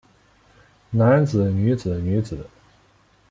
[0.89, 2.47] 男子女子女子